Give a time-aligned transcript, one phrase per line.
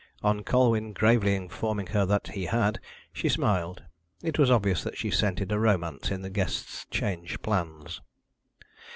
[0.23, 2.79] On Colwyn gravely informing her that he had,
[3.13, 3.83] she smiled.
[4.23, 8.01] It was obvious that she scented a romance in the guest's changed plans.